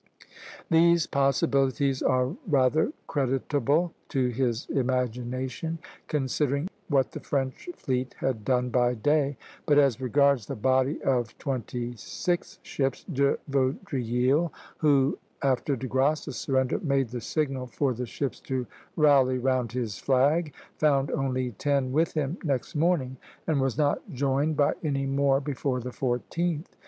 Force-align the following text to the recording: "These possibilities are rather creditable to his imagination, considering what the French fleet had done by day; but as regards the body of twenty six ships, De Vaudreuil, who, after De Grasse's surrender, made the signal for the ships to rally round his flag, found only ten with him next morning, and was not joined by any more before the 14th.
"These 0.71 1.05
possibilities 1.05 2.01
are 2.01 2.35
rather 2.47 2.91
creditable 3.05 3.93
to 4.09 4.29
his 4.29 4.65
imagination, 4.71 5.77
considering 6.07 6.69
what 6.87 7.11
the 7.11 7.19
French 7.19 7.69
fleet 7.75 8.15
had 8.17 8.43
done 8.43 8.69
by 8.71 8.95
day; 8.95 9.37
but 9.67 9.77
as 9.77 10.01
regards 10.01 10.47
the 10.47 10.55
body 10.55 10.99
of 11.03 11.37
twenty 11.37 11.95
six 11.97 12.57
ships, 12.63 13.03
De 13.13 13.37
Vaudreuil, 13.47 14.51
who, 14.79 15.19
after 15.43 15.75
De 15.75 15.85
Grasse's 15.85 16.35
surrender, 16.35 16.79
made 16.79 17.09
the 17.09 17.21
signal 17.21 17.67
for 17.67 17.93
the 17.93 18.07
ships 18.07 18.39
to 18.39 18.65
rally 18.95 19.37
round 19.37 19.71
his 19.71 19.99
flag, 19.99 20.51
found 20.79 21.11
only 21.11 21.51
ten 21.59 21.91
with 21.91 22.13
him 22.15 22.39
next 22.43 22.73
morning, 22.73 23.17
and 23.45 23.61
was 23.61 23.77
not 23.77 24.01
joined 24.11 24.57
by 24.57 24.73
any 24.83 25.05
more 25.05 25.39
before 25.39 25.79
the 25.79 25.91
14th. 25.91 26.65